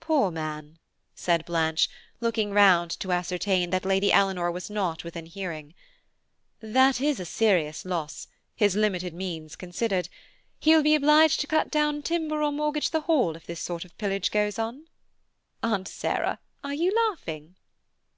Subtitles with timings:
[0.00, 0.76] "Poor man,"
[1.14, 1.88] said Blanche,
[2.20, 5.72] looking round to ascertain that Lady Eleanor was not within hearing;
[6.58, 10.08] "that is a serious loss, his limited means considered;
[10.58, 13.84] he will be obliged to cut down timber or mortgage the Hall if this sort
[13.84, 14.88] of pillage goes on.
[15.62, 17.54] Aunt Sarah, are you laughing?"